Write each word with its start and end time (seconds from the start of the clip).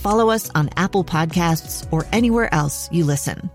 follow 0.00 0.30
us 0.30 0.50
on 0.54 0.70
Apple 0.76 1.04
Podcasts, 1.04 1.86
or 1.92 2.06
anywhere 2.12 2.52
else 2.52 2.90
you 2.90 3.04
listen. 3.04 3.50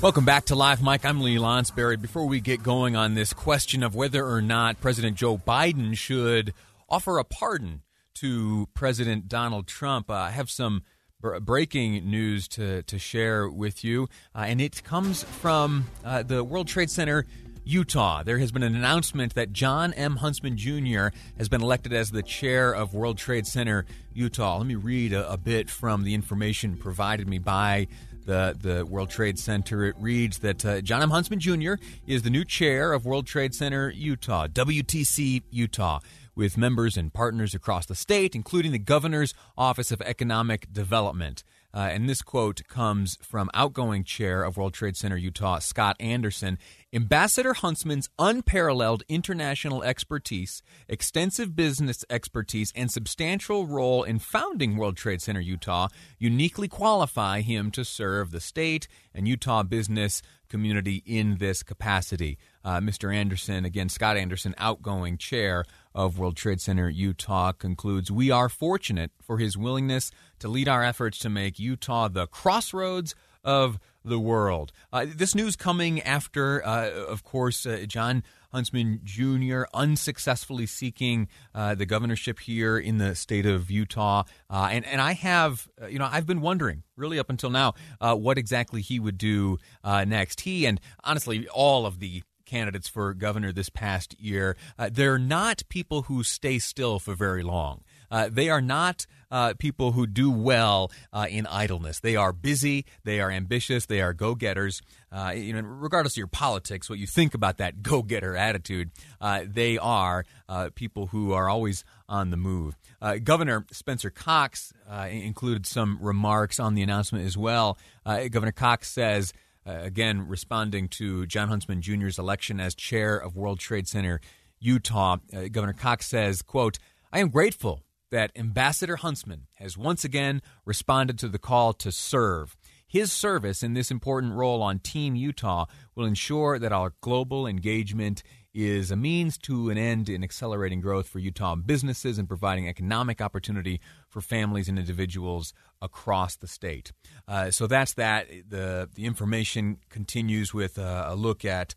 Welcome 0.00 0.24
back 0.24 0.44
to 0.44 0.54
Live 0.54 0.80
Mic. 0.80 1.04
I'm 1.04 1.20
Lee 1.22 1.38
Lonsberry. 1.38 2.00
Before 2.00 2.24
we 2.24 2.40
get 2.40 2.62
going 2.62 2.94
on 2.94 3.14
this 3.14 3.32
question 3.32 3.82
of 3.82 3.96
whether 3.96 4.24
or 4.24 4.40
not 4.40 4.80
President 4.80 5.16
Joe 5.16 5.38
Biden 5.38 5.96
should 5.96 6.54
offer 6.88 7.18
a 7.18 7.24
pardon 7.24 7.82
to 8.14 8.68
President 8.74 9.26
Donald 9.26 9.66
Trump, 9.66 10.08
uh, 10.08 10.14
I 10.14 10.30
have 10.30 10.50
some 10.50 10.84
br- 11.20 11.40
breaking 11.40 12.08
news 12.08 12.46
to, 12.48 12.84
to 12.84 12.96
share 12.96 13.48
with 13.48 13.82
you, 13.82 14.08
uh, 14.36 14.44
and 14.46 14.60
it 14.60 14.84
comes 14.84 15.24
from 15.24 15.86
uh, 16.04 16.22
the 16.22 16.44
World 16.44 16.68
Trade 16.68 16.90
Center 16.90 17.26
Utah. 17.68 18.22
There 18.22 18.38
has 18.38 18.50
been 18.50 18.62
an 18.62 18.74
announcement 18.74 19.34
that 19.34 19.52
Jon 19.52 19.92
M. 19.92 20.16
Huntsman 20.16 20.56
Jr. 20.56 21.08
has 21.36 21.50
been 21.50 21.60
elected 21.60 21.92
as 21.92 22.10
the 22.10 22.22
chair 22.22 22.74
of 22.74 22.94
World 22.94 23.18
Trade 23.18 23.46
Center 23.46 23.84
Utah. 24.14 24.56
Let 24.56 24.66
me 24.66 24.74
read 24.74 25.12
a, 25.12 25.30
a 25.30 25.36
bit 25.36 25.68
from 25.68 26.02
the 26.02 26.14
information 26.14 26.78
provided 26.78 27.28
me 27.28 27.38
by 27.38 27.86
the, 28.24 28.56
the 28.58 28.86
World 28.86 29.10
Trade 29.10 29.38
Center. 29.38 29.84
It 29.84 29.96
reads 29.98 30.38
that 30.38 30.64
uh, 30.64 30.80
Jon 30.80 31.02
M. 31.02 31.10
Huntsman 31.10 31.40
Jr. 31.40 31.74
is 32.06 32.22
the 32.22 32.30
new 32.30 32.44
chair 32.44 32.94
of 32.94 33.04
World 33.04 33.26
Trade 33.26 33.54
Center 33.54 33.90
Utah, 33.90 34.46
WTC 34.46 35.42
Utah, 35.50 36.00
with 36.34 36.56
members 36.56 36.96
and 36.96 37.12
partners 37.12 37.54
across 37.54 37.84
the 37.84 37.94
state, 37.94 38.34
including 38.34 38.72
the 38.72 38.78
governor's 38.78 39.34
Office 39.58 39.92
of 39.92 40.00
Economic 40.00 40.72
Development. 40.72 41.44
Uh, 41.74 41.88
and 41.92 42.08
this 42.08 42.22
quote 42.22 42.62
comes 42.66 43.18
from 43.20 43.50
outgoing 43.52 44.02
chair 44.02 44.42
of 44.42 44.56
World 44.56 44.72
Trade 44.72 44.96
Center 44.96 45.16
Utah, 45.16 45.58
Scott 45.58 45.96
Anderson. 46.00 46.58
Ambassador 46.94 47.52
Huntsman's 47.52 48.08
unparalleled 48.18 49.02
international 49.08 49.82
expertise, 49.82 50.62
extensive 50.88 51.54
business 51.54 52.04
expertise, 52.08 52.72
and 52.74 52.90
substantial 52.90 53.66
role 53.66 54.02
in 54.02 54.18
founding 54.18 54.76
World 54.76 54.96
Trade 54.96 55.20
Center 55.20 55.40
Utah 55.40 55.88
uniquely 56.18 56.68
qualify 56.68 57.42
him 57.42 57.70
to 57.72 57.84
serve 57.84 58.30
the 58.30 58.40
state 58.40 58.88
and 59.14 59.28
Utah 59.28 59.62
business 59.62 60.22
community 60.48 61.02
in 61.06 61.36
this 61.38 61.62
capacity. 61.62 62.38
Uh, 62.64 62.80
Mr. 62.80 63.14
Anderson, 63.14 63.64
again, 63.64 63.88
Scott 63.88 64.16
Anderson, 64.16 64.54
outgoing 64.58 65.18
chair 65.18 65.64
of 65.94 66.18
World 66.18 66.36
Trade 66.36 66.60
Center 66.60 66.88
Utah, 66.88 67.52
concludes 67.52 68.10
We 68.10 68.30
are 68.30 68.48
fortunate 68.48 69.10
for 69.22 69.38
his 69.38 69.56
willingness 69.56 70.10
to 70.38 70.48
lead 70.48 70.68
our 70.68 70.82
efforts 70.82 71.18
to 71.20 71.28
make 71.28 71.58
Utah 71.58 72.08
the 72.08 72.26
crossroads 72.26 73.14
of 73.44 73.78
the 74.04 74.18
world. 74.18 74.72
Uh, 74.92 75.06
this 75.08 75.34
news 75.34 75.56
coming 75.56 76.00
after, 76.02 76.64
uh, 76.66 76.90
of 76.90 77.24
course, 77.24 77.66
uh, 77.66 77.84
Jon 77.86 78.22
Huntsman 78.52 79.00
Jr. 79.04 79.62
unsuccessfully 79.74 80.66
seeking 80.66 81.28
uh, 81.54 81.74
the 81.74 81.86
governorship 81.86 82.40
here 82.40 82.78
in 82.78 82.98
the 82.98 83.14
state 83.14 83.46
of 83.46 83.70
Utah, 83.70 84.24
uh, 84.50 84.68
and 84.70 84.86
and 84.86 85.00
I 85.00 85.12
have, 85.12 85.68
uh, 85.80 85.86
you 85.86 85.98
know, 85.98 86.08
I've 86.10 86.26
been 86.26 86.40
wondering 86.40 86.82
really 86.96 87.18
up 87.18 87.30
until 87.30 87.50
now 87.50 87.74
what 88.00 88.38
exactly 88.38 88.80
he 88.80 88.98
would 88.98 89.18
do 89.18 89.58
next. 89.84 90.42
He 90.42 90.66
and 90.66 90.80
honestly 91.04 91.46
all 91.48 91.86
of 91.86 92.00
the 92.00 92.22
candidates 92.44 92.88
for 92.88 93.12
governor 93.14 93.52
this 93.52 93.68
past 93.68 94.18
year, 94.18 94.56
they're 94.90 95.18
not 95.18 95.62
people 95.68 96.02
who 96.02 96.22
stay 96.24 96.58
still 96.58 96.98
for 96.98 97.14
very 97.14 97.42
long. 97.42 97.82
Uh, 98.10 98.28
they 98.30 98.48
are 98.48 98.60
not 98.60 99.06
uh, 99.30 99.54
people 99.58 99.92
who 99.92 100.06
do 100.06 100.30
well 100.30 100.90
uh, 101.12 101.26
in 101.28 101.46
idleness. 101.46 102.00
They 102.00 102.16
are 102.16 102.32
busy, 102.32 102.86
they 103.04 103.20
are 103.20 103.30
ambitious, 103.30 103.86
they 103.86 104.00
are 104.00 104.12
go 104.12 104.34
getters. 104.34 104.80
Uh, 105.12 105.32
you 105.36 105.52
know, 105.52 105.60
regardless 105.60 106.14
of 106.14 106.18
your 106.18 106.26
politics, 106.26 106.88
what 106.88 106.98
you 106.98 107.06
think 107.06 107.34
about 107.34 107.58
that 107.58 107.82
go 107.82 108.02
getter 108.02 108.36
attitude, 108.36 108.90
uh, 109.20 109.44
they 109.46 109.78
are 109.78 110.24
uh, 110.48 110.70
people 110.74 111.08
who 111.08 111.32
are 111.32 111.48
always 111.48 111.84
on 112.08 112.30
the 112.30 112.36
move. 112.36 112.76
Governor 113.22 113.64
Spencer 113.70 114.10
Cox 114.10 114.72
included 115.08 115.66
some 115.66 115.98
remarks 116.00 116.58
on 116.58 116.74
the 116.74 116.82
announcement 116.82 117.26
as 117.26 117.36
well. 117.36 117.78
Governor 118.04 118.50
Cox 118.50 118.90
says, 118.90 119.32
again, 119.64 120.26
responding 120.26 120.88
to 120.88 121.24
Jon 121.26 121.48
Huntsman 121.48 121.80
Jr.'s 121.80 122.18
election 122.18 122.58
as 122.58 122.74
chair 122.74 123.16
of 123.16 123.36
World 123.36 123.60
Trade 123.60 123.86
Center 123.86 124.20
Utah, 124.58 125.18
Governor 125.52 125.74
Cox 125.74 126.06
says, 126.08 126.42
quote, 126.42 126.78
I 127.12 127.20
am 127.20 127.28
grateful 127.28 127.82
that 128.10 128.30
Ambassador 128.36 128.96
Huntsman 128.96 129.46
has 129.56 129.76
once 129.76 130.04
again 130.04 130.42
responded 130.64 131.18
to 131.18 131.28
the 131.28 131.38
call 131.38 131.72
to 131.74 131.92
serve. 131.92 132.56
His 132.86 133.12
service 133.12 133.62
in 133.62 133.74
this 133.74 133.90
important 133.90 134.32
role 134.32 134.62
on 134.62 134.78
Team 134.78 135.14
Utah 135.14 135.66
will 135.94 136.06
ensure 136.06 136.58
that 136.58 136.72
our 136.72 136.94
global 137.02 137.46
engagement 137.46 138.22
is 138.54 138.90
a 138.90 138.96
means 138.96 139.36
to 139.36 139.68
an 139.68 139.76
end 139.76 140.08
in 140.08 140.24
accelerating 140.24 140.80
growth 140.80 141.06
for 141.06 141.18
Utah 141.18 141.54
businesses 141.54 142.18
and 142.18 142.26
providing 142.26 142.66
economic 142.66 143.20
opportunity 143.20 143.80
for 144.08 144.22
families 144.22 144.68
and 144.68 144.78
individuals 144.78 145.52
across 145.82 146.34
the 146.36 146.48
state. 146.48 146.92
Uh, 147.28 147.50
so 147.50 147.66
that's 147.66 147.94
that. 147.94 148.26
The, 148.48 148.88
the 148.94 149.04
information 149.04 149.78
continues 149.90 150.54
with 150.54 150.78
a 150.78 151.14
look 151.14 151.44
at 151.44 151.74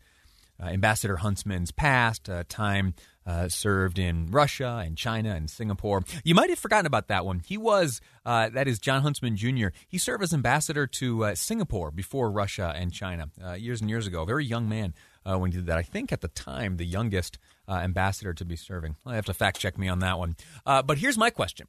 uh, 0.60 0.66
Ambassador 0.66 1.16
Huntsman's 1.16 1.72
past, 1.72 2.28
uh, 2.28 2.44
time 2.48 2.94
uh, 3.26 3.48
served 3.48 3.98
in 3.98 4.30
Russia 4.30 4.82
and 4.84 4.96
China 4.96 5.34
and 5.34 5.48
Singapore. 5.48 6.02
You 6.24 6.34
might 6.34 6.50
have 6.50 6.58
forgotten 6.58 6.86
about 6.86 7.08
that 7.08 7.24
one. 7.24 7.40
He 7.40 7.56
was, 7.56 8.00
uh, 8.24 8.48
that 8.50 8.68
is 8.68 8.78
Jon 8.78 9.02
Huntsman 9.02 9.36
Jr., 9.36 9.68
he 9.86 9.98
served 9.98 10.22
as 10.22 10.32
ambassador 10.34 10.86
to 10.86 11.24
uh, 11.24 11.34
Singapore 11.34 11.90
before 11.90 12.30
Russia 12.30 12.72
and 12.76 12.92
China 12.92 13.30
uh, 13.44 13.52
years 13.52 13.80
and 13.80 13.90
years 13.90 14.06
ago. 14.06 14.22
A 14.22 14.26
very 14.26 14.44
young 14.44 14.68
man 14.68 14.94
when 15.24 15.52
he 15.52 15.58
did 15.58 15.66
that. 15.66 15.78
I 15.78 15.82
think 15.82 16.12
at 16.12 16.20
the 16.20 16.28
time, 16.28 16.78
the 16.78 16.84
youngest 16.84 17.38
ambassador 17.68 18.34
to 18.34 18.44
be 18.44 18.56
serving. 18.56 18.96
I 19.06 19.14
have 19.14 19.26
to 19.26 19.34
fact 19.34 19.60
check 19.60 19.78
me 19.78 19.88
on 19.88 20.00
that 20.00 20.18
one. 20.18 20.36
but 20.64 20.98
here's 20.98 21.16
my 21.16 21.30
question. 21.30 21.68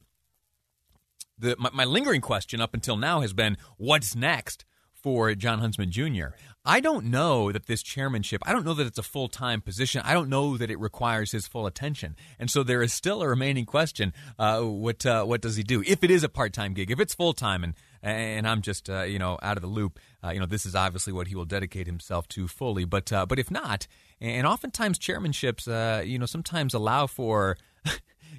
The, 1.38 1.56
my, 1.58 1.70
my 1.72 1.84
lingering 1.84 2.20
question 2.20 2.60
up 2.60 2.74
until 2.74 2.96
now 2.96 3.20
has 3.20 3.32
been 3.32 3.56
what's 3.76 4.14
next? 4.14 4.64
for 5.04 5.34
Jon 5.34 5.58
Huntsman 5.58 5.90
Jr. 5.90 6.28
I 6.66 6.80
don't 6.80 7.06
know 7.06 7.52
that 7.52 7.66
this 7.66 7.82
chairmanship, 7.82 8.40
I 8.46 8.52
don't 8.52 8.64
know 8.64 8.72
that 8.74 8.86
it's 8.86 8.98
a 8.98 9.02
full 9.02 9.28
time 9.28 9.60
position. 9.60 10.00
I 10.04 10.14
don't 10.14 10.30
know 10.30 10.56
that 10.56 10.70
it 10.70 10.78
requires 10.80 11.30
his 11.32 11.46
full 11.46 11.66
attention. 11.66 12.16
And 12.38 12.50
so 12.50 12.62
there 12.62 12.82
is 12.82 12.92
still 12.92 13.22
a 13.22 13.28
remaining 13.28 13.66
question 13.66 14.14
uh, 14.38 14.62
what, 14.62 15.04
uh, 15.04 15.24
what 15.24 15.42
does 15.42 15.56
he 15.56 15.62
do? 15.62 15.82
If 15.86 16.02
it 16.02 16.10
is 16.10 16.24
a 16.24 16.28
part 16.28 16.54
time 16.54 16.72
gig, 16.72 16.90
if 16.90 17.00
it's 17.00 17.14
full 17.14 17.34
time 17.34 17.64
and 17.64 17.74
and 18.02 18.46
I'm 18.46 18.60
just 18.60 18.90
uh, 18.90 19.04
you 19.04 19.18
know 19.18 19.38
out 19.42 19.56
of 19.56 19.62
the 19.62 19.68
loop. 19.68 19.98
Uh, 20.22 20.30
you 20.30 20.38
know, 20.38 20.44
this 20.44 20.66
is 20.66 20.74
obviously 20.74 21.12
what 21.12 21.26
he 21.26 21.34
will 21.34 21.46
dedicate 21.46 21.86
himself 21.86 22.28
to 22.28 22.46
fully. 22.46 22.84
But 22.84 23.10
uh, 23.10 23.24
but 23.24 23.38
if 23.38 23.50
not, 23.50 23.86
and 24.20 24.46
oftentimes 24.46 24.98
chairmanships, 24.98 25.66
uh, 25.66 26.02
you 26.02 26.18
know, 26.18 26.26
sometimes 26.26 26.74
allow 26.74 27.06
for 27.06 27.56
you 27.86 27.92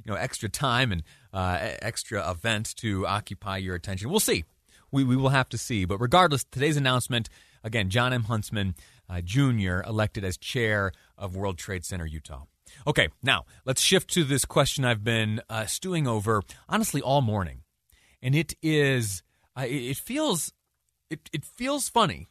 know 0.05 0.13
extra 0.13 0.49
time 0.49 0.91
and 0.91 1.01
extra 1.33 2.29
events 2.29 2.75
to 2.75 3.07
occupy 3.07 3.57
your 3.57 3.73
attention. 3.73 4.11
We'll 4.11 4.19
see 4.19 4.45
we, 4.95 5.03
we 5.03 5.15
will 5.15 5.29
have 5.29 5.49
to 5.49 5.57
see. 5.57 5.85
But 5.85 5.99
regardless, 5.99 6.45
today's 6.45 6.77
announcement 6.77 7.29
again, 7.65 7.89
Jon 7.89 8.13
M. 8.13 8.23
Huntsman 8.23 8.75
uh, 9.09 9.19
Jr. 9.21 9.81
elected 9.85 10.23
as 10.23 10.37
chair 10.37 10.93
of 11.17 11.35
World 11.35 11.57
Trade 11.57 11.83
Center 11.83 12.05
Utah. 12.05 12.43
Okay, 12.87 13.09
now 13.21 13.45
let's 13.65 13.81
shift 13.81 14.09
to 14.11 14.23
this 14.23 14.45
question 14.45 14.85
I've 14.85 15.03
been 15.03 15.41
uh, 15.49 15.65
stewing 15.65 16.07
over 16.07 16.41
honestly 16.69 17.01
all 17.01 17.21
morning, 17.21 17.63
and 18.21 18.35
it 18.35 18.53
is 18.61 19.23
uh, 19.57 19.65
it 19.67 19.97
feels 19.97 20.53
it, 21.09 21.29
it 21.33 21.43
feels 21.43 21.89
funny 21.89 22.27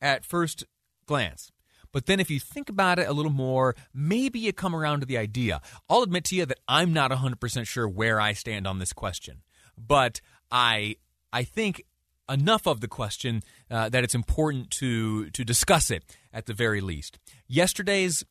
at 0.00 0.24
first 0.24 0.64
glance. 1.06 1.52
But 1.92 2.06
then 2.06 2.20
if 2.20 2.30
you 2.30 2.40
think 2.40 2.70
about 2.70 2.98
it 2.98 3.08
a 3.08 3.12
little 3.12 3.32
more, 3.32 3.76
maybe 3.92 4.38
you 4.40 4.52
come 4.52 4.74
around 4.74 5.00
to 5.00 5.06
the 5.06 5.18
idea. 5.18 5.60
I'll 5.90 6.02
admit 6.02 6.24
to 6.24 6.34
you 6.34 6.46
that 6.46 6.58
I'm 6.66 6.94
not 6.94 7.10
100% 7.10 7.66
sure 7.66 7.86
where 7.86 8.18
I 8.18 8.32
stand 8.32 8.66
on 8.66 8.78
this 8.78 8.94
question. 8.94 9.42
But 9.76 10.20
I 10.50 10.96
I 11.32 11.44
think 11.44 11.84
enough 12.32 12.66
of 12.66 12.80
the 12.80 12.88
question 12.88 13.42
uh, 13.70 13.88
that 13.88 14.02
it's 14.02 14.14
important 14.14 14.70
to 14.70 15.30
to 15.30 15.44
discuss 15.44 15.90
it 15.90 16.02
at 16.32 16.46
the 16.46 16.54
very 16.54 16.80
least. 16.80 17.18
Yesterday's 17.46 18.24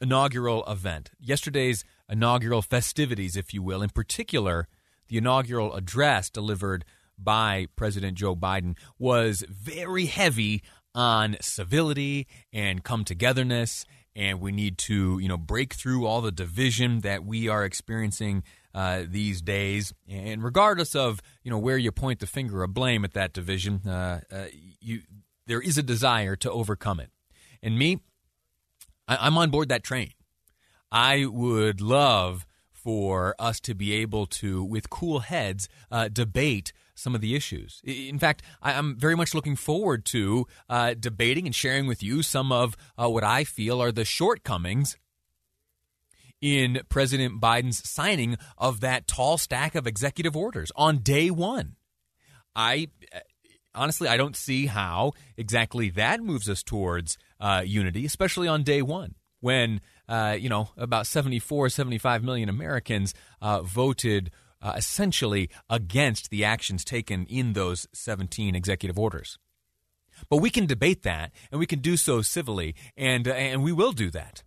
inaugural 0.00 0.64
event, 0.66 1.10
yesterday's 1.18 1.84
inaugural 2.08 2.62
festivities, 2.62 3.36
if 3.36 3.54
you 3.54 3.62
will, 3.62 3.82
in 3.82 3.90
particular, 3.90 4.68
the 5.08 5.16
inaugural 5.16 5.74
address 5.74 6.28
delivered 6.30 6.84
by 7.18 7.66
President 7.76 8.18
Joe 8.18 8.36
Biden 8.36 8.76
was 8.98 9.42
very 9.48 10.06
heavy 10.06 10.62
on 10.94 11.36
civility 11.40 12.26
and 12.52 12.84
come 12.84 13.04
togetherness 13.04 13.84
and 14.16 14.40
we 14.40 14.50
need 14.50 14.78
to 14.78 15.18
you 15.18 15.28
know 15.28 15.36
break 15.36 15.74
through 15.74 16.06
all 16.06 16.20
the 16.20 16.32
division 16.32 17.00
that 17.00 17.24
we 17.24 17.48
are 17.48 17.64
experiencing 17.64 18.42
uh, 18.74 19.02
these 19.06 19.40
days. 19.42 19.94
And 20.08 20.42
regardless 20.42 20.96
of 20.96 21.22
you 21.44 21.50
know 21.50 21.58
where 21.58 21.78
you 21.78 21.92
point 21.92 22.18
the 22.20 22.26
finger 22.26 22.64
of 22.64 22.74
blame 22.74 23.04
at 23.04 23.12
that 23.12 23.32
division 23.32 23.82
uh, 23.86 24.20
uh, 24.32 24.46
you 24.80 25.02
there 25.46 25.60
is 25.60 25.78
a 25.78 25.82
desire 25.82 26.34
to 26.36 26.50
overcome 26.50 26.98
it. 26.98 27.10
And 27.62 27.78
me 27.78 28.00
I, 29.06 29.16
i'm 29.20 29.38
on 29.38 29.50
board 29.50 29.68
that 29.68 29.84
train. 29.84 30.10
I 30.90 31.26
would 31.26 31.80
love 31.80 32.46
for 32.70 33.34
us 33.38 33.60
to 33.60 33.74
be 33.74 33.92
able 33.94 34.26
to 34.26 34.62
with 34.62 34.88
cool 34.88 35.18
heads 35.20 35.68
uh, 35.90 36.08
debate 36.08 36.72
some 36.96 37.14
of 37.14 37.20
the 37.20 37.36
issues. 37.36 37.80
In 37.84 38.18
fact, 38.18 38.42
I'm 38.60 38.96
very 38.96 39.14
much 39.14 39.34
looking 39.34 39.54
forward 39.54 40.04
to 40.06 40.46
uh, 40.68 40.94
debating 40.98 41.46
and 41.46 41.54
sharing 41.54 41.86
with 41.86 42.02
you 42.02 42.22
some 42.22 42.50
of 42.50 42.76
uh, 43.00 43.08
what 43.08 43.22
I 43.22 43.44
feel 43.44 43.80
are 43.80 43.92
the 43.92 44.04
shortcomings 44.04 44.96
in 46.40 46.80
President 46.88 47.40
Biden's 47.40 47.88
signing 47.88 48.36
of 48.58 48.80
that 48.80 49.06
tall 49.06 49.38
stack 49.38 49.74
of 49.74 49.86
executive 49.86 50.36
orders 50.36 50.72
on 50.76 50.98
day 50.98 51.30
one. 51.30 51.76
I 52.54 52.88
uh, 53.14 53.20
honestly, 53.74 54.08
I 54.08 54.16
don't 54.16 54.34
see 54.34 54.66
how 54.66 55.12
exactly 55.36 55.90
that 55.90 56.20
moves 56.20 56.48
us 56.48 56.62
towards 56.62 57.18
uh, 57.38 57.62
unity, 57.64 58.04
especially 58.04 58.48
on 58.48 58.62
day 58.62 58.82
one 58.82 59.14
when 59.40 59.80
uh, 60.08 60.36
you 60.38 60.48
know 60.48 60.70
about 60.76 61.06
74, 61.06 61.68
75 61.68 62.24
million 62.24 62.48
Americans 62.48 63.14
uh, 63.40 63.62
voted 63.62 64.30
uh, 64.62 64.74
essentially 64.76 65.50
against 65.68 66.30
the 66.30 66.44
actions 66.44 66.84
taken 66.84 67.26
in 67.26 67.52
those 67.52 67.86
17 67.92 68.54
executive 68.54 68.98
orders. 68.98 69.38
But 70.30 70.38
we 70.38 70.50
can 70.50 70.66
debate 70.66 71.02
that, 71.02 71.32
and 71.50 71.58
we 71.58 71.66
can 71.66 71.80
do 71.80 71.96
so 71.96 72.22
civilly, 72.22 72.74
and, 72.96 73.28
uh, 73.28 73.32
and 73.32 73.62
we 73.62 73.72
will 73.72 73.92
do 73.92 74.10
that. 74.10 74.42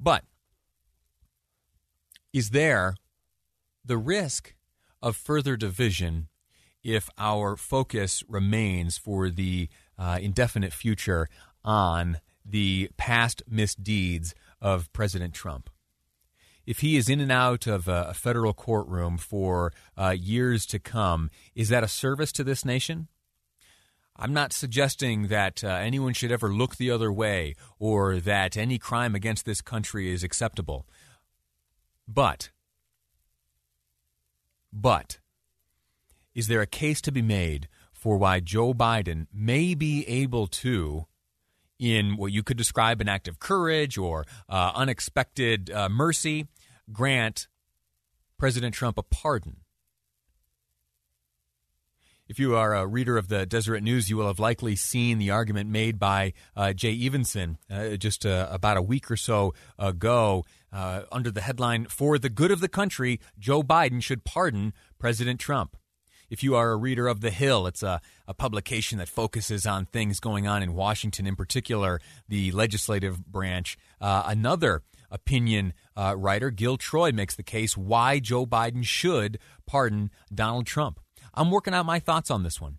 But 0.00 0.24
is 2.32 2.50
there 2.50 2.96
the 3.84 3.96
risk 3.96 4.54
of 5.00 5.16
further 5.16 5.56
division 5.56 6.28
if 6.82 7.08
our 7.18 7.56
focus 7.56 8.24
remains 8.28 8.98
for 8.98 9.30
the 9.30 9.68
uh, 9.96 10.18
indefinite 10.20 10.72
future 10.72 11.28
on 11.64 12.18
the 12.44 12.90
past 12.96 13.42
misdeeds 13.48 14.34
of 14.60 14.92
President 14.92 15.34
Trump? 15.34 15.70
If 16.66 16.80
he 16.80 16.96
is 16.96 17.08
in 17.08 17.20
and 17.20 17.32
out 17.32 17.66
of 17.66 17.88
a, 17.88 18.14
federal 18.14 18.52
courtroom 18.52 19.18
for 19.18 19.72
uh, 19.96 20.10
years 20.10 20.66
to 20.66 20.78
come, 20.78 21.30
is 21.54 21.68
that 21.68 21.84
a 21.84 21.88
service 21.88 22.32
to 22.32 22.44
this 22.44 22.64
nation? 22.64 23.08
I'm 24.16 24.32
not 24.32 24.52
suggesting 24.52 25.28
that 25.28 25.64
uh, 25.64 25.68
anyone 25.68 26.12
should 26.12 26.30
ever 26.30 26.52
look 26.52 26.76
the 26.76 26.90
other 26.90 27.12
way 27.12 27.54
or 27.78 28.20
that 28.20 28.56
any 28.56 28.78
crime 28.78 29.14
against 29.14 29.46
this 29.46 29.62
country 29.62 30.10
is 30.10 30.22
acceptable. 30.22 30.86
But, 32.06 32.50
but, 34.72 35.18
is 36.34 36.48
there 36.48 36.60
a 36.60 36.66
case 36.66 37.00
to 37.02 37.12
be 37.12 37.22
made 37.22 37.68
for 37.92 38.16
why 38.16 38.40
Joe 38.40 38.74
Biden 38.74 39.26
may 39.32 39.74
be 39.74 40.06
able 40.06 40.46
to, 40.48 41.06
in 41.82 42.16
what 42.16 42.30
you 42.30 42.44
could 42.44 42.56
describe 42.56 43.00
an 43.00 43.08
act 43.08 43.26
of 43.26 43.40
courage 43.40 43.98
or 43.98 44.24
uh, 44.48 44.70
unexpected 44.76 45.68
uh, 45.68 45.88
mercy, 45.88 46.46
grant 46.92 47.48
President 48.38 48.72
Trump 48.72 48.98
a 48.98 49.02
pardon. 49.02 49.56
If 52.28 52.38
you 52.38 52.54
are 52.54 52.72
a 52.72 52.86
reader 52.86 53.18
of 53.18 53.26
the 53.26 53.44
Deseret 53.46 53.82
News, 53.82 54.08
you 54.08 54.16
will 54.16 54.28
have 54.28 54.38
likely 54.38 54.76
seen 54.76 55.18
the 55.18 55.30
argument 55.30 55.70
made 55.70 55.98
by 55.98 56.34
uh, 56.56 56.72
Jay 56.72 56.96
Evensen 56.96 57.56
uh, 57.68 57.96
just 57.96 58.24
uh, 58.24 58.46
about 58.48 58.76
a 58.76 58.82
week 58.82 59.10
or 59.10 59.16
so 59.16 59.52
ago 59.76 60.44
uh, 60.72 61.02
under 61.10 61.32
the 61.32 61.40
headline, 61.40 61.86
For 61.86 62.16
the 62.16 62.30
Good 62.30 62.52
of 62.52 62.60
the 62.60 62.68
Country, 62.68 63.20
Joe 63.40 63.64
Biden 63.64 64.00
Should 64.00 64.24
Pardon 64.24 64.72
President 65.00 65.40
Trump. 65.40 65.76
If 66.32 66.42
you 66.42 66.56
are 66.56 66.70
a 66.70 66.76
reader 66.78 67.08
of 67.08 67.20
The 67.20 67.28
Hill, 67.30 67.66
it's 67.66 67.82
a, 67.82 68.00
a 68.26 68.32
publication 68.32 68.96
that 68.96 69.10
focuses 69.10 69.66
on 69.66 69.84
things 69.84 70.18
going 70.18 70.46
on 70.46 70.62
in 70.62 70.72
Washington, 70.72 71.26
in 71.26 71.36
particular 71.36 72.00
the 72.26 72.50
legislative 72.52 73.26
branch. 73.26 73.76
Uh, 74.00 74.22
another 74.24 74.82
opinion 75.10 75.74
uh, 75.94 76.14
writer, 76.16 76.50
Gil 76.50 76.78
Troy, 76.78 77.12
makes 77.12 77.36
the 77.36 77.42
case 77.42 77.76
why 77.76 78.18
Joe 78.18 78.46
Biden 78.46 78.82
should 78.82 79.40
pardon 79.66 80.10
Donald 80.34 80.64
Trump. 80.66 81.00
I'm 81.34 81.50
working 81.50 81.74
out 81.74 81.84
my 81.84 81.98
thoughts 81.98 82.30
on 82.30 82.44
this 82.44 82.58
one. 82.58 82.78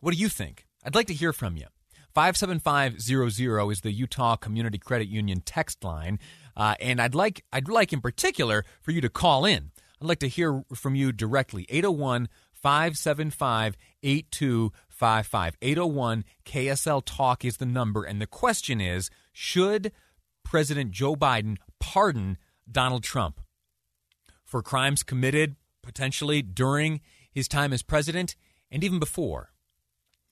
What 0.00 0.14
do 0.14 0.20
you 0.20 0.28
think? 0.28 0.66
I'd 0.84 0.94
like 0.94 1.08
to 1.08 1.12
hear 1.12 1.32
from 1.32 1.56
you. 1.56 1.66
57500 2.14 3.72
is 3.72 3.80
the 3.80 3.90
Utah 3.90 4.36
Community 4.36 4.78
Credit 4.78 5.08
Union 5.08 5.42
text 5.44 5.82
line. 5.82 6.20
Uh, 6.56 6.76
and 6.78 7.02
I'd 7.02 7.16
like, 7.16 7.42
I'd 7.52 7.68
like 7.68 7.92
in 7.92 8.00
particular 8.00 8.64
for 8.80 8.92
you 8.92 9.00
to 9.00 9.08
call 9.08 9.44
in. 9.44 9.72
I'd 10.04 10.08
like 10.08 10.18
to 10.18 10.28
hear 10.28 10.62
from 10.74 10.94
you 10.94 11.12
directly. 11.12 11.64
801 11.70 12.28
575 12.52 13.74
8255. 14.02 15.56
801 15.62 16.24
KSL 16.44 17.02
Talk 17.06 17.42
is 17.42 17.56
the 17.56 17.64
number. 17.64 18.04
And 18.04 18.20
the 18.20 18.26
question 18.26 18.82
is 18.82 19.08
Should 19.32 19.92
President 20.44 20.90
Joe 20.90 21.16
Biden 21.16 21.56
pardon 21.80 22.36
Donald 22.70 23.02
Trump 23.02 23.40
for 24.44 24.60
crimes 24.60 25.02
committed 25.02 25.56
potentially 25.82 26.42
during 26.42 27.00
his 27.32 27.48
time 27.48 27.72
as 27.72 27.82
president 27.82 28.36
and 28.70 28.84
even 28.84 28.98
before. 28.98 29.52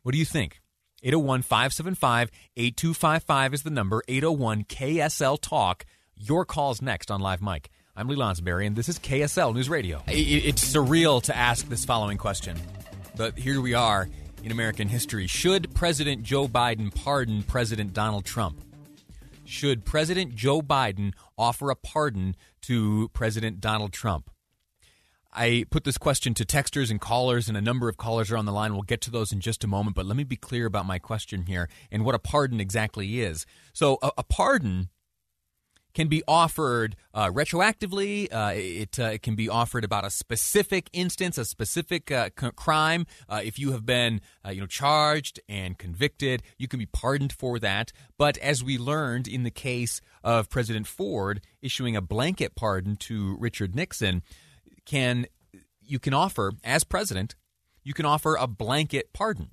What 0.02 0.12
do 0.12 0.18
you 0.18 0.26
think? 0.26 0.60
801 1.02 1.40
575 1.40 2.30
8255 2.58 3.54
is 3.54 3.62
the 3.62 3.70
number. 3.70 4.02
801 4.06 4.64
KSL 4.64 5.40
Talk. 5.40 5.86
Your 6.14 6.44
call's 6.44 6.82
next 6.82 7.10
on 7.10 7.22
Live 7.22 7.40
Mic. 7.40 7.70
I'm 7.94 8.08
Lee 8.08 8.16
Lonsberry, 8.16 8.66
and 8.66 8.74
this 8.74 8.88
is 8.88 8.98
KSL 8.98 9.54
News 9.54 9.68
Radio. 9.68 10.02
It's 10.06 10.64
surreal 10.64 11.22
to 11.24 11.36
ask 11.36 11.68
this 11.68 11.84
following 11.84 12.16
question, 12.16 12.58
but 13.16 13.38
here 13.38 13.60
we 13.60 13.74
are 13.74 14.08
in 14.42 14.50
American 14.50 14.88
history. 14.88 15.26
Should 15.26 15.74
President 15.74 16.22
Joe 16.22 16.48
Biden 16.48 16.94
pardon 16.94 17.42
President 17.42 17.92
Donald 17.92 18.24
Trump? 18.24 18.60
should 19.44 19.84
President 19.84 20.34
Joe 20.34 20.62
Biden 20.62 21.12
offer 21.36 21.70
a 21.70 21.76
pardon 21.76 22.34
to 22.62 23.10
President 23.12 23.60
Donald 23.60 23.92
Trump? 23.92 24.30
I 25.34 25.66
put 25.70 25.84
this 25.84 25.98
question 25.98 26.32
to 26.34 26.44
texters 26.44 26.90
and 26.90 27.00
callers, 27.00 27.48
and 27.48 27.56
a 27.56 27.60
number 27.62 27.88
of 27.90 27.98
callers 27.98 28.30
are 28.30 28.36
on 28.38 28.46
the 28.46 28.52
line. 28.52 28.72
We'll 28.72 28.82
get 28.82 29.02
to 29.02 29.10
those 29.10 29.32
in 29.32 29.40
just 29.40 29.64
a 29.64 29.66
moment, 29.66 29.96
but 29.96 30.06
let 30.06 30.16
me 30.16 30.24
be 30.24 30.36
clear 30.36 30.64
about 30.64 30.86
my 30.86 30.98
question 30.98 31.42
here 31.42 31.68
and 31.90 32.04
what 32.04 32.14
a 32.14 32.18
pardon 32.18 32.60
exactly 32.60 33.20
is. 33.20 33.44
So, 33.74 33.98
a, 34.02 34.10
a 34.18 34.24
pardon 34.24 34.88
can 35.94 36.08
be 36.08 36.22
offered 36.26 36.96
uh, 37.14 37.28
retroactively. 37.28 38.32
Uh, 38.32 38.52
it, 38.54 38.98
uh, 38.98 39.04
it, 39.04 39.22
can 39.22 39.34
be 39.34 39.48
offered 39.48 39.84
about 39.84 40.04
a 40.04 40.10
specific 40.10 40.88
instance, 40.92 41.38
a 41.38 41.44
specific 41.44 42.10
uh, 42.10 42.30
c- 42.38 42.50
crime. 42.56 43.06
Uh, 43.28 43.40
if 43.44 43.58
you 43.58 43.72
have 43.72 43.84
been, 43.84 44.20
uh, 44.44 44.50
you 44.50 44.60
know, 44.60 44.66
charged 44.66 45.40
and 45.48 45.78
convicted, 45.78 46.42
you 46.58 46.68
can 46.68 46.78
be 46.78 46.86
pardoned 46.86 47.32
for 47.32 47.58
that. 47.58 47.92
But 48.18 48.38
as 48.38 48.64
we 48.64 48.78
learned 48.78 49.28
in 49.28 49.42
the 49.42 49.50
case 49.50 50.00
of 50.24 50.48
President 50.48 50.86
Ford 50.86 51.40
issuing 51.60 51.96
a 51.96 52.00
blanket 52.00 52.54
pardon 52.54 52.96
to 52.96 53.36
Richard 53.38 53.74
Nixon, 53.74 54.22
can 54.84 55.26
you 55.80 55.98
can 55.98 56.14
offer 56.14 56.52
as 56.64 56.84
president, 56.84 57.34
you 57.82 57.92
can 57.92 58.06
offer 58.06 58.36
a 58.36 58.46
blanket 58.46 59.12
pardon 59.12 59.50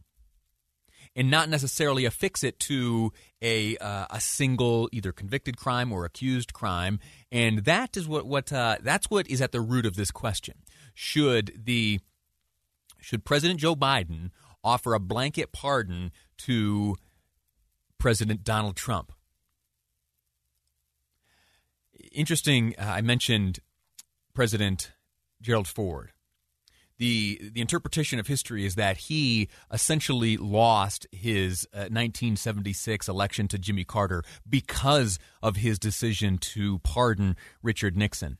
and 1.19 1.29
not 1.29 1.49
necessarily 1.49 2.05
affix 2.05 2.45
it 2.45 2.57
to 2.61 3.11
a 3.41 3.75
uh, 3.77 4.05
a 4.09 4.21
single 4.21 4.88
either 4.93 5.11
convicted 5.11 5.57
crime 5.57 5.91
or 5.91 6.05
accused 6.05 6.53
crime. 6.53 6.97
And 7.29 7.65
that 7.65 7.97
is 7.97 8.07
what 8.07 8.25
what 8.25 8.53
uh, 8.53 8.77
that's 8.81 9.09
what 9.09 9.27
is 9.27 9.41
at 9.41 9.51
the 9.51 9.59
root 9.59 9.85
of 9.85 9.97
this 9.97 10.11
question. 10.11 10.55
Should 10.93 11.65
the 11.65 11.99
should 13.01 13.25
President 13.25 13.59
Joe 13.59 13.75
Biden 13.75 14.31
offer 14.63 14.93
a 14.93 14.99
blanket 14.99 15.51
pardon 15.51 16.13
to 16.38 16.95
President 17.97 18.45
Donald 18.45 18.77
Trump? 18.77 19.11
Interesting. 22.13 22.75
Uh, 22.79 22.83
I 22.85 23.01
mentioned 23.01 23.59
President 24.33 24.93
Gerald 25.41 25.67
Ford 25.67 26.13
the 26.99 27.51
the 27.53 27.61
interpretation 27.61 28.19
of 28.19 28.27
history 28.27 28.65
is 28.65 28.75
that 28.75 28.97
he 28.97 29.49
essentially 29.71 30.37
lost 30.37 31.07
his 31.11 31.67
uh, 31.73 31.89
1976 31.89 33.07
election 33.07 33.47
to 33.47 33.57
Jimmy 33.57 33.85
Carter 33.85 34.23
because 34.47 35.17
of 35.41 35.55
his 35.55 35.79
decision 35.79 36.37
to 36.37 36.79
pardon 36.79 37.35
Richard 37.63 37.97
Nixon. 37.97 38.37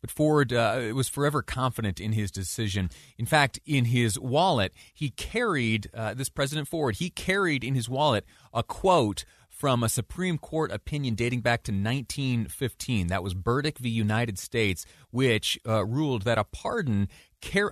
But 0.00 0.10
Ford 0.10 0.52
uh, 0.52 0.92
was 0.94 1.08
forever 1.08 1.40
confident 1.40 1.98
in 1.98 2.12
his 2.12 2.30
decision. 2.30 2.90
In 3.16 3.24
fact, 3.24 3.58
in 3.64 3.86
his 3.86 4.18
wallet, 4.18 4.74
he 4.92 5.08
carried 5.08 5.88
uh, 5.94 6.12
this 6.12 6.28
President 6.28 6.68
Ford. 6.68 6.96
He 6.96 7.08
carried 7.08 7.64
in 7.64 7.74
his 7.74 7.88
wallet 7.88 8.26
a 8.52 8.62
quote 8.62 9.24
from 9.64 9.82
a 9.82 9.88
Supreme 9.88 10.36
Court 10.36 10.70
opinion 10.70 11.14
dating 11.14 11.40
back 11.40 11.62
to 11.62 11.72
1915. 11.72 13.06
That 13.06 13.22
was 13.22 13.32
Burdick 13.32 13.78
v. 13.78 13.88
United 13.88 14.38
States, 14.38 14.84
which 15.10 15.58
uh, 15.66 15.86
ruled 15.86 16.24
that 16.24 16.36
a 16.36 16.44
pardon, 16.44 17.08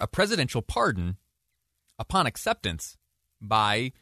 a 0.00 0.06
presidential 0.06 0.62
pardon, 0.62 1.18
upon 1.99 2.26
acceptance 2.26 2.96
by 3.42 3.92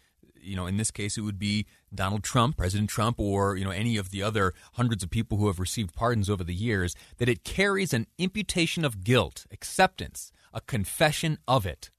you 0.40 0.54
know, 0.54 0.68
in 0.68 0.76
this 0.76 0.92
case, 0.92 1.18
it 1.18 1.22
would 1.22 1.40
be 1.40 1.66
Donald 1.92 2.22
Trump, 2.22 2.56
President 2.56 2.88
Trump, 2.88 3.18
or, 3.18 3.56
you 3.56 3.64
know, 3.64 3.72
any 3.72 3.96
of 3.96 4.10
the 4.10 4.22
other 4.22 4.54
hundreds 4.74 5.02
of 5.02 5.10
people 5.10 5.38
who 5.38 5.48
have 5.48 5.58
received 5.58 5.92
pardons 5.92 6.30
over 6.30 6.44
the 6.44 6.54
years, 6.54 6.94
that 7.18 7.28
it 7.28 7.42
carries 7.42 7.92
an 7.92 8.06
imputation 8.18 8.84
of 8.84 9.02
guilt, 9.02 9.46
acceptance, 9.50 10.30
a 10.54 10.60
confession 10.60 11.38
of 11.48 11.66
it. 11.66 11.90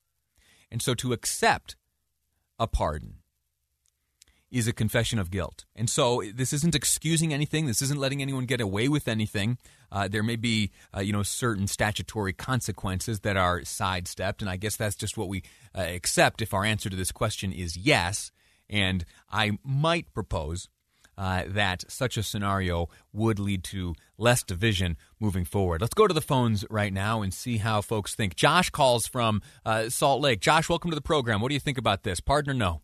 And 0.71 0.81
so 0.81 0.93
to 0.93 1.11
accept 1.11 1.75
a 2.57 2.65
pardon 2.65 3.20
is 4.51 4.67
a 4.67 4.73
confession 4.73 5.17
of 5.17 5.31
guilt. 5.31 5.65
And 5.75 5.89
so 5.89 6.21
this 6.33 6.51
isn't 6.51 6.75
excusing 6.75 7.33
anything. 7.33 7.65
This 7.65 7.81
isn't 7.81 7.99
letting 7.99 8.21
anyone 8.21 8.45
get 8.45 8.59
away 8.59 8.89
with 8.89 9.07
anything. 9.07 9.57
Uh, 9.91 10.07
there 10.07 10.23
may 10.23 10.35
be, 10.35 10.71
uh, 10.95 10.99
you 10.99 11.13
know, 11.13 11.23
certain 11.23 11.67
statutory 11.67 12.33
consequences 12.33 13.21
that 13.21 13.37
are 13.37 13.63
sidestepped, 13.63 14.41
and 14.41 14.49
I 14.49 14.57
guess 14.57 14.75
that's 14.75 14.95
just 14.95 15.17
what 15.17 15.29
we 15.29 15.43
uh, 15.75 15.81
accept 15.81 16.41
if 16.41 16.53
our 16.53 16.65
answer 16.65 16.89
to 16.89 16.95
this 16.95 17.11
question 17.11 17.51
is 17.51 17.77
yes. 17.77 18.31
And 18.69 19.05
I 19.29 19.57
might 19.63 20.13
propose 20.13 20.69
uh, 21.17 21.43
that 21.47 21.83
such 21.89 22.17
a 22.17 22.23
scenario 22.23 22.89
would 23.13 23.37
lead 23.39 23.63
to 23.65 23.93
less 24.17 24.43
division 24.43 24.97
moving 25.19 25.45
forward. 25.45 25.81
Let's 25.81 25.93
go 25.93 26.07
to 26.07 26.13
the 26.13 26.21
phones 26.21 26.65
right 26.69 26.93
now 26.93 27.21
and 27.21 27.33
see 27.33 27.57
how 27.57 27.81
folks 27.81 28.15
think. 28.15 28.35
Josh 28.35 28.69
calls 28.69 29.07
from 29.07 29.41
uh, 29.65 29.89
Salt 29.89 30.21
Lake. 30.21 30.39
Josh, 30.39 30.69
welcome 30.69 30.89
to 30.91 30.95
the 30.95 31.01
program. 31.01 31.41
What 31.41 31.49
do 31.49 31.53
you 31.53 31.59
think 31.59 31.77
about 31.77 32.03
this? 32.03 32.19
Pardon 32.19 32.51
or 32.51 32.55
no? 32.55 32.81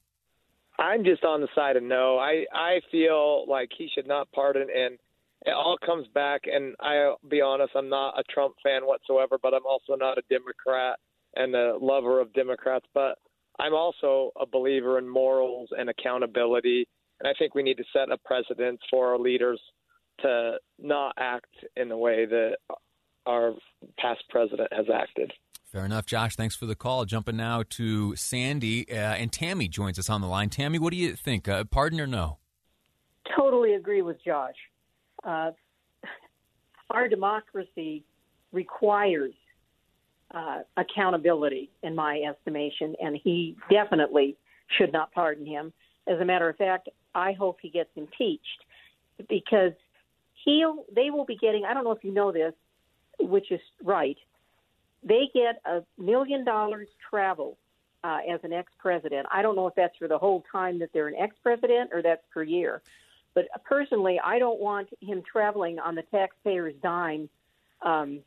I'm 0.79 1.03
just 1.03 1.23
on 1.23 1.41
the 1.41 1.47
side 1.55 1.75
of 1.75 1.83
no. 1.83 2.17
I 2.17 2.45
I 2.53 2.81
feel 2.91 3.45
like 3.47 3.69
he 3.77 3.89
should 3.93 4.07
not 4.07 4.31
pardon, 4.31 4.67
and 4.73 4.97
it 5.45 5.51
all 5.51 5.77
comes 5.83 6.07
back. 6.13 6.41
And 6.45 6.75
I'll 6.79 7.19
be 7.29 7.41
honest, 7.41 7.71
I'm 7.75 7.89
not 7.89 8.19
a 8.19 8.23
Trump 8.31 8.55
fan 8.63 8.85
whatsoever, 8.85 9.37
but 9.41 9.53
I'm 9.53 9.65
also 9.65 9.95
not 9.95 10.17
a 10.17 10.21
Democrat 10.29 10.99
and 11.35 11.55
a 11.55 11.77
lover 11.77 12.19
of 12.19 12.33
Democrats. 12.33 12.85
But 12.93 13.17
I'm 13.59 13.73
also 13.73 14.31
a 14.39 14.45
believer 14.45 14.99
in 14.99 15.07
morals 15.07 15.69
and 15.77 15.89
accountability, 15.89 16.87
and 17.19 17.27
I 17.27 17.33
think 17.39 17.55
we 17.55 17.63
need 17.63 17.77
to 17.77 17.85
set 17.91 18.11
a 18.11 18.17
precedent 18.17 18.79
for 18.89 19.11
our 19.13 19.19
leaders 19.19 19.59
to 20.21 20.57
not 20.79 21.13
act 21.17 21.53
in 21.75 21.89
the 21.89 21.97
way 21.97 22.25
that 22.25 22.57
our 23.25 23.53
past 23.99 24.23
president 24.29 24.71
has 24.71 24.85
acted. 24.93 25.31
Fair 25.71 25.83
enough, 25.83 26.05
Josh. 26.05 26.37
Thanks 26.37 26.55
for 26.55 26.65
the 26.65 26.75
call. 26.75 27.03
Jumping 27.03 27.35
now 27.35 27.61
to 27.71 28.15
Sandy 28.15 28.89
uh, 28.89 28.95
and 28.95 29.31
Tammy 29.31 29.67
joins 29.67 29.99
us 29.99 30.09
on 30.09 30.21
the 30.21 30.27
line. 30.27 30.49
Tammy, 30.49 30.79
what 30.79 30.91
do 30.91 30.97
you 30.97 31.13
think? 31.13 31.47
Uh, 31.49 31.65
pardon 31.65 31.99
or 31.99 32.07
no? 32.07 32.37
Totally 33.35 33.73
agree 33.73 34.01
with 34.01 34.23
Josh. 34.23 34.55
Uh, 35.25 35.51
our 36.89 37.09
democracy 37.09 38.05
requires 38.53 39.33
uh, 40.33 40.59
accountability, 40.77 41.69
in 41.83 41.95
my 41.95 42.21
estimation, 42.21 42.95
and 43.01 43.19
he 43.21 43.57
definitely 43.69 44.37
should 44.77 44.93
not 44.93 45.11
pardon 45.11 45.45
him. 45.45 45.73
As 46.07 46.19
a 46.21 46.25
matter 46.25 46.47
of 46.47 46.55
fact, 46.55 46.87
I 47.13 47.33
hope 47.33 47.57
he 47.61 47.69
gets 47.69 47.89
impeached 47.97 48.63
because 49.27 49.73
he'll. 50.45 50.85
They 50.95 51.09
will 51.09 51.25
be 51.25 51.35
getting. 51.35 51.65
I 51.65 51.73
don't 51.73 51.83
know 51.83 51.91
if 51.91 52.05
you 52.05 52.13
know 52.13 52.31
this, 52.31 52.53
which 53.19 53.51
is 53.51 53.59
right 53.83 54.17
they 55.07 55.29
get 55.33 55.61
a 55.65 55.83
million 56.01 56.43
dollars 56.43 56.87
travel 57.09 57.57
uh, 58.03 58.19
as 58.29 58.39
an 58.43 58.53
ex-president. 58.53 59.25
I 59.31 59.41
don't 59.41 59.55
know 59.55 59.67
if 59.67 59.75
that's 59.75 59.95
for 59.97 60.07
the 60.07 60.17
whole 60.17 60.43
time 60.51 60.79
that 60.79 60.89
they're 60.93 61.07
an 61.07 61.15
ex-president 61.15 61.91
or 61.93 62.01
that's 62.01 62.23
per 62.33 62.43
year. 62.43 62.81
But 63.33 63.45
personally, 63.65 64.19
I 64.23 64.39
don't 64.39 64.59
want 64.59 64.89
him 65.01 65.21
traveling 65.29 65.79
on 65.79 65.95
the 65.95 66.03
taxpayer's 66.03 66.73
dime, 66.81 67.29
um, 67.81 68.21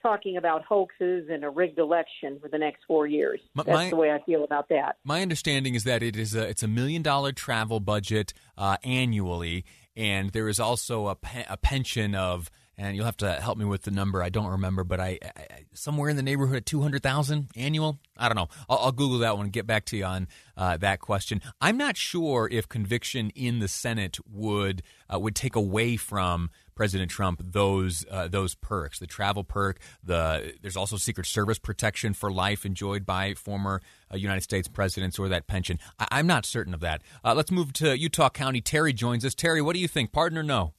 talking 0.00 0.36
about 0.36 0.64
hoaxes 0.64 1.28
and 1.30 1.44
a 1.44 1.50
rigged 1.50 1.78
election 1.78 2.38
for 2.40 2.48
the 2.48 2.58
next 2.58 2.84
four 2.86 3.06
years. 3.06 3.40
My, 3.54 3.64
That's 3.64 3.76
my, 3.76 3.90
the 3.90 3.96
way 3.96 4.10
I 4.10 4.20
feel 4.22 4.44
about 4.44 4.68
that. 4.70 4.96
My 5.04 5.22
understanding 5.22 5.74
is 5.74 5.84
that 5.84 6.02
it 6.02 6.16
is 6.16 6.34
a, 6.34 6.48
it's 6.48 6.62
a 6.62 6.68
million 6.68 7.02
dollar 7.02 7.32
travel 7.32 7.80
budget 7.80 8.32
uh, 8.56 8.76
annually, 8.84 9.64
and 9.96 10.30
there 10.30 10.48
is 10.48 10.60
also 10.60 11.08
a, 11.08 11.16
pe- 11.16 11.44
a 11.48 11.56
pension 11.56 12.14
of 12.14 12.50
and 12.78 12.94
you'll 12.96 13.04
have 13.04 13.16
to 13.18 13.32
help 13.32 13.58
me 13.58 13.64
with 13.64 13.82
the 13.82 13.90
number. 13.90 14.22
I 14.22 14.28
don't 14.28 14.46
remember, 14.46 14.84
but 14.84 15.00
I, 15.00 15.18
I 15.22 15.64
somewhere 15.74 16.08
in 16.08 16.16
the 16.16 16.22
neighborhood 16.22 16.58
of 16.58 16.64
two 16.64 16.80
hundred 16.80 17.02
thousand 17.02 17.48
annual. 17.56 17.98
I 18.16 18.28
don't 18.28 18.36
know. 18.36 18.48
I'll, 18.70 18.78
I'll, 18.78 18.92
Google 18.92 19.18
that 19.18 19.36
one 19.36 19.46
and 19.46 19.52
get 19.52 19.66
back 19.66 19.84
to 19.86 19.96
you 19.96 20.04
on 20.04 20.28
uh, 20.56 20.76
that 20.78 21.00
question. 21.00 21.42
I'm 21.60 21.76
not 21.76 21.96
sure 21.96 22.48
if 22.50 22.68
conviction 22.68 23.30
in 23.30 23.58
the 23.58 23.68
Senate 23.68 24.18
would 24.30 24.82
uh, 25.12 25.18
would 25.18 25.34
take 25.34 25.56
away 25.56 25.96
from 25.96 26.50
President 26.74 27.10
Trump 27.10 27.42
those 27.44 28.06
uh, 28.08 28.28
those 28.28 28.54
perks, 28.54 29.00
the 29.00 29.06
travel 29.08 29.42
perk. 29.42 29.80
The 30.04 30.54
there's 30.62 30.76
also 30.76 30.96
Secret 30.96 31.26
Service 31.26 31.58
protection 31.58 32.14
for 32.14 32.30
life 32.30 32.64
enjoyed 32.64 33.04
by 33.04 33.34
former 33.34 33.82
uh, 34.12 34.16
United 34.16 34.42
States 34.42 34.68
presidents 34.68 35.18
or 35.18 35.28
that 35.28 35.48
pension. 35.48 35.80
I, 35.98 36.20
am 36.20 36.28
not 36.28 36.46
certain 36.46 36.74
of 36.74 36.80
that. 36.80 37.02
Uh, 37.24 37.34
let's 37.34 37.50
move 37.50 37.72
to 37.74 37.98
Utah 37.98 38.30
County. 38.30 38.60
Terry 38.60 38.92
joins 38.92 39.24
us. 39.24 39.34
Terry, 39.34 39.60
what 39.60 39.74
do 39.74 39.80
you 39.80 39.88
think? 39.88 40.12
Pardon 40.12 40.38
or 40.38 40.44
no? 40.44 40.74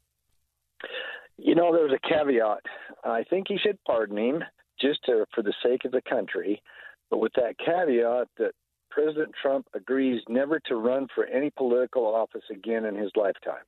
You 1.42 1.56
know, 1.56 1.74
there 1.74 1.84
was 1.84 1.94
a 1.94 2.08
caveat. 2.08 2.64
I 3.04 3.24
think 3.24 3.48
he 3.48 3.58
should 3.58 3.78
pardon 3.86 4.18
him 4.18 4.44
just 4.80 5.00
to, 5.06 5.26
for 5.34 5.42
the 5.42 5.54
sake 5.64 5.86
of 5.86 5.92
the 5.92 6.02
country, 6.02 6.62
but 7.10 7.20
with 7.20 7.34
that 7.36 7.58
caveat 7.58 8.28
that 8.38 8.52
President 8.90 9.32
Trump 9.42 9.68
agrees 9.74 10.22
never 10.28 10.60
to 10.68 10.76
run 10.76 11.08
for 11.14 11.26
any 11.26 11.50
political 11.52 12.04
office 12.04 12.44
again 12.52 12.86
in 12.86 12.96
his 12.96 13.12
lifetime. 13.16 13.64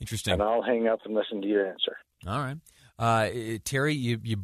Interesting. 0.00 0.34
And 0.34 0.42
I'll 0.42 0.62
hang 0.62 0.88
up 0.88 1.00
and 1.04 1.14
listen 1.14 1.40
to 1.42 1.48
your 1.48 1.66
answer. 1.66 1.96
All 2.26 2.38
right. 2.38 2.58
Uh, 2.98 3.58
Terry, 3.64 3.94
you, 3.94 4.20
you 4.22 4.36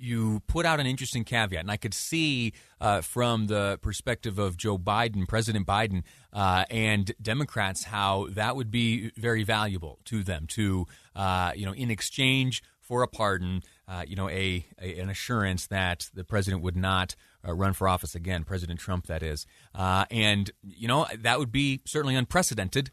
you 0.00 0.40
put 0.46 0.66
out 0.66 0.80
an 0.80 0.86
interesting 0.86 1.24
caveat, 1.24 1.60
and 1.60 1.70
I 1.70 1.76
could 1.76 1.94
see 1.94 2.52
uh, 2.80 3.02
from 3.02 3.46
the 3.46 3.78
perspective 3.82 4.38
of 4.38 4.56
Joe 4.56 4.78
Biden, 4.78 5.28
President 5.28 5.66
Biden, 5.66 6.02
uh, 6.32 6.64
and 6.70 7.12
Democrats, 7.20 7.84
how 7.84 8.28
that 8.30 8.56
would 8.56 8.70
be 8.70 9.12
very 9.16 9.44
valuable 9.44 9.98
to 10.06 10.22
them. 10.22 10.46
To 10.48 10.86
uh, 11.14 11.52
you 11.54 11.66
know, 11.66 11.74
in 11.74 11.90
exchange 11.90 12.62
for 12.80 13.02
a 13.02 13.08
pardon, 13.08 13.62
uh, 13.86 14.04
you 14.06 14.16
know, 14.16 14.28
a, 14.28 14.64
a, 14.80 14.98
an 14.98 15.10
assurance 15.10 15.66
that 15.66 16.08
the 16.14 16.24
president 16.24 16.62
would 16.62 16.76
not 16.76 17.14
uh, 17.46 17.52
run 17.52 17.72
for 17.72 17.86
office 17.86 18.14
again, 18.14 18.42
President 18.42 18.80
Trump, 18.80 19.06
that 19.06 19.22
is, 19.22 19.46
uh, 19.74 20.06
and 20.10 20.50
you 20.62 20.88
know 20.88 21.06
that 21.18 21.38
would 21.38 21.52
be 21.52 21.82
certainly 21.84 22.16
unprecedented. 22.16 22.90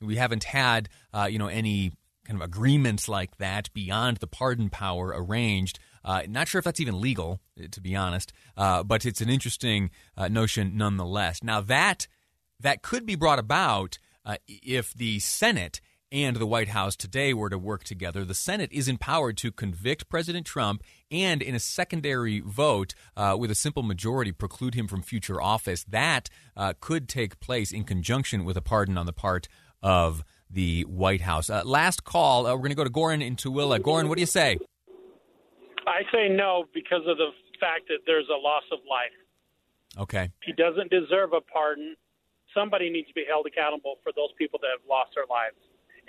We 0.00 0.16
haven't 0.16 0.44
had 0.44 0.88
you 1.28 1.38
know 1.38 1.48
any 1.48 1.92
kind 2.24 2.40
of 2.40 2.44
agreements 2.44 3.08
like 3.08 3.36
that 3.36 3.72
beyond 3.74 4.18
the 4.18 4.26
pardon 4.26 4.70
power 4.70 5.12
arranged 5.14 5.78
uh, 6.04 6.22
not 6.28 6.48
sure 6.48 6.58
if 6.58 6.64
that's 6.64 6.80
even 6.80 7.00
legal, 7.00 7.40
to 7.70 7.80
be 7.80 7.96
honest, 7.96 8.32
uh, 8.56 8.82
but 8.82 9.06
it's 9.06 9.22
an 9.22 9.30
interesting 9.30 9.90
uh, 10.16 10.28
notion 10.28 10.76
nonetheless. 10.76 11.42
Now 11.42 11.60
that 11.62 12.06
that 12.60 12.82
could 12.82 13.06
be 13.06 13.14
brought 13.14 13.38
about 13.38 13.98
uh, 14.24 14.36
if 14.46 14.92
the 14.92 15.18
Senate 15.18 15.80
and 16.12 16.36
the 16.36 16.46
White 16.46 16.68
House 16.68 16.94
today 16.94 17.34
were 17.34 17.50
to 17.50 17.58
work 17.58 17.82
together. 17.82 18.24
The 18.24 18.34
Senate 18.34 18.70
is 18.70 18.86
empowered 18.86 19.36
to 19.38 19.50
convict 19.50 20.08
President 20.08 20.46
Trump 20.46 20.84
and, 21.10 21.42
in 21.42 21.56
a 21.56 21.60
secondary 21.60 22.38
vote 22.38 22.94
uh, 23.16 23.36
with 23.38 23.50
a 23.50 23.56
simple 23.56 23.82
majority, 23.82 24.30
preclude 24.30 24.74
him 24.74 24.86
from 24.86 25.02
future 25.02 25.42
office. 25.42 25.82
That 25.84 26.30
uh, 26.56 26.74
could 26.78 27.08
take 27.08 27.40
place 27.40 27.72
in 27.72 27.82
conjunction 27.82 28.44
with 28.44 28.56
a 28.56 28.62
pardon 28.62 28.96
on 28.96 29.06
the 29.06 29.12
part 29.12 29.48
of 29.82 30.22
the 30.54 30.82
White 30.82 31.20
House. 31.20 31.50
Uh, 31.50 31.62
last 31.64 32.04
call. 32.04 32.46
Uh, 32.46 32.52
we're 32.52 32.58
going 32.58 32.70
to 32.70 32.76
go 32.76 32.84
to 32.84 32.90
Goran 32.90 33.22
in 33.22 33.36
Tooele. 33.36 33.78
Goran, 33.80 34.08
what 34.08 34.16
do 34.16 34.22
you 34.22 34.26
say? 34.26 34.56
I 35.86 36.02
say 36.10 36.28
no 36.28 36.64
because 36.72 37.02
of 37.06 37.18
the 37.18 37.30
fact 37.60 37.88
that 37.88 37.98
there's 38.06 38.28
a 38.28 38.40
loss 38.40 38.62
of 38.72 38.78
life. 38.88 40.02
Okay. 40.02 40.30
He 40.44 40.52
doesn't 40.52 40.90
deserve 40.90 41.32
a 41.34 41.40
pardon. 41.40 41.96
Somebody 42.54 42.88
needs 42.88 43.08
to 43.08 43.14
be 43.14 43.24
held 43.28 43.46
accountable 43.46 43.96
for 44.02 44.12
those 44.16 44.30
people 44.38 44.58
that 44.62 44.70
have 44.78 44.88
lost 44.88 45.10
their 45.14 45.26
lives. 45.28 45.56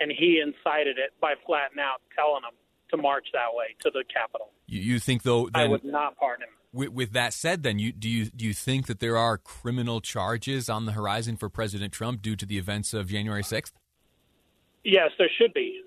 And 0.00 0.10
he 0.10 0.40
incited 0.40 0.98
it 0.98 1.12
by 1.20 1.34
flatting 1.46 1.78
out 1.80 2.00
telling 2.14 2.42
them 2.42 2.54
to 2.90 2.96
march 2.96 3.26
that 3.32 3.52
way 3.52 3.74
to 3.82 3.90
the 3.90 4.04
Capitol. 4.12 4.52
You, 4.66 4.80
you 4.80 4.98
think, 4.98 5.22
though, 5.22 5.50
I 5.54 5.66
would 5.66 5.84
not 5.84 6.16
pardon 6.16 6.44
him. 6.44 6.54
With, 6.72 6.90
with, 6.90 7.12
that 7.12 7.32
said, 7.32 7.62
then 7.62 7.78
you 7.78 7.90
do 7.90 8.08
you 8.08 8.26
do 8.26 8.44
you 8.44 8.52
think 8.52 8.86
that 8.86 9.00
there 9.00 9.16
are 9.16 9.38
criminal 9.38 10.00
charges 10.00 10.68
on 10.68 10.84
the 10.84 10.92
horizon 10.92 11.36
for 11.36 11.48
President 11.48 11.92
Trump 11.92 12.20
due 12.20 12.36
to 12.36 12.44
the 12.44 12.58
events 12.58 12.92
of 12.92 13.08
January 13.08 13.42
sixth? 13.42 13.72
Yes, 14.86 15.10
there 15.18 15.28
should 15.36 15.52
be. 15.52 15.82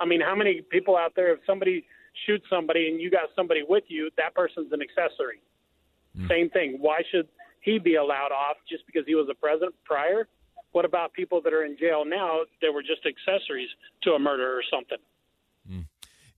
I 0.00 0.06
mean, 0.06 0.20
how 0.20 0.36
many 0.36 0.62
people 0.70 0.96
out 0.96 1.14
there? 1.16 1.32
If 1.32 1.40
somebody 1.44 1.84
shoots 2.26 2.44
somebody 2.48 2.88
and 2.88 3.00
you 3.00 3.10
got 3.10 3.28
somebody 3.34 3.62
with 3.68 3.82
you, 3.88 4.08
that 4.16 4.36
person's 4.36 4.72
an 4.72 4.78
accessory. 4.80 5.42
Mm. 6.16 6.28
Same 6.28 6.50
thing. 6.50 6.78
Why 6.80 7.02
should 7.10 7.26
he 7.60 7.80
be 7.80 7.96
allowed 7.96 8.30
off 8.30 8.56
just 8.68 8.86
because 8.86 9.02
he 9.04 9.16
was 9.16 9.26
a 9.28 9.34
president 9.34 9.74
prior? 9.84 10.28
What 10.70 10.84
about 10.84 11.12
people 11.12 11.42
that 11.42 11.52
are 11.52 11.64
in 11.64 11.76
jail 11.76 12.04
now 12.06 12.42
that 12.62 12.72
were 12.72 12.82
just 12.82 13.02
accessories 13.04 13.68
to 14.04 14.12
a 14.12 14.18
murder 14.20 14.56
or 14.56 14.62
something? 14.70 14.98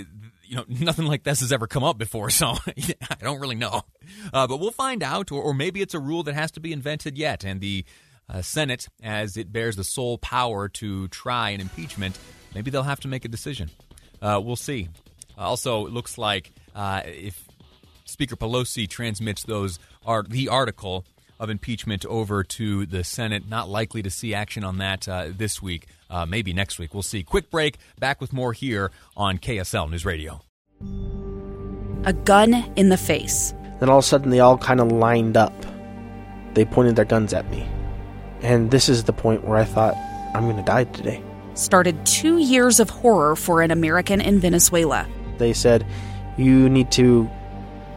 you 0.43 0.57
know, 0.57 0.65
nothing 0.67 1.05
like 1.05 1.23
this 1.23 1.39
has 1.39 1.53
ever 1.53 1.67
come 1.67 1.85
up 1.85 1.97
before, 1.97 2.29
so 2.29 2.47
I 2.67 3.15
don't 3.21 3.39
really 3.39 3.55
know. 3.55 3.83
Uh, 4.33 4.45
but 4.45 4.59
we'll 4.59 4.71
find 4.71 5.01
out, 5.01 5.31
or, 5.31 5.41
or, 5.41 5.53
maybe 5.53 5.81
it's 5.81 5.93
a 5.93 5.99
rule 5.99 6.23
that 6.23 6.35
has 6.35 6.51
to 6.51 6.59
be 6.59 6.73
invented 6.73 7.17
yet, 7.17 7.45
and 7.45 7.61
the 7.61 7.85
uh, 8.27 8.41
Senate, 8.41 8.89
as 9.01 9.37
it 9.37 9.53
bears 9.53 9.77
the 9.77 9.85
sole 9.85 10.17
power 10.17 10.67
to 10.67 11.07
try 11.07 11.51
an 11.51 11.61
impeachment, 11.61 12.19
maybe 12.53 12.71
they'll 12.71 12.83
have 12.83 12.99
to 12.99 13.07
make 13.07 13.23
a 13.23 13.29
decision. 13.29 13.69
Uh, 14.21 14.41
we'll 14.43 14.57
see. 14.57 14.89
Also, 15.37 15.85
it 15.85 15.93
looks 15.93 16.17
like 16.17 16.51
uh, 16.75 17.03
if 17.05 17.47
Speaker 18.11 18.35
Pelosi 18.35 18.87
transmits 18.87 19.43
those 19.43 19.79
are 20.05 20.23
the 20.23 20.49
article 20.49 21.05
of 21.39 21.49
impeachment 21.49 22.05
over 22.05 22.43
to 22.43 22.85
the 22.85 23.03
Senate. 23.03 23.49
Not 23.49 23.67
likely 23.67 24.03
to 24.03 24.11
see 24.11 24.33
action 24.33 24.63
on 24.63 24.77
that 24.77 25.09
uh, 25.09 25.29
this 25.35 25.61
week. 25.61 25.87
Uh, 26.09 26.25
maybe 26.25 26.53
next 26.53 26.77
week. 26.77 26.93
We'll 26.93 27.03
see. 27.03 27.23
Quick 27.23 27.49
break. 27.49 27.77
Back 27.99 28.21
with 28.21 28.31
more 28.31 28.53
here 28.53 28.91
on 29.17 29.39
KSL 29.39 29.89
News 29.89 30.05
Radio. 30.05 30.41
A 32.03 32.13
gun 32.13 32.53
in 32.75 32.89
the 32.89 32.97
face. 32.97 33.53
Then 33.79 33.89
all 33.89 33.99
of 33.99 34.03
a 34.03 34.07
sudden, 34.07 34.29
they 34.29 34.39
all 34.39 34.57
kind 34.57 34.79
of 34.79 34.91
lined 34.91 35.35
up. 35.35 35.53
They 36.53 36.65
pointed 36.65 36.95
their 36.95 37.05
guns 37.05 37.33
at 37.33 37.49
me. 37.49 37.67
And 38.41 38.69
this 38.69 38.89
is 38.89 39.05
the 39.05 39.13
point 39.13 39.45
where 39.45 39.57
I 39.57 39.63
thought, 39.63 39.95
I'm 40.35 40.43
going 40.43 40.57
to 40.57 40.63
die 40.63 40.83
today. 40.83 41.23
Started 41.55 42.05
two 42.05 42.37
years 42.37 42.79
of 42.79 42.89
horror 42.89 43.35
for 43.35 43.61
an 43.61 43.71
American 43.71 44.21
in 44.21 44.39
Venezuela. 44.39 45.07
They 45.37 45.53
said, 45.53 45.85
You 46.37 46.69
need 46.69 46.91
to 46.91 47.29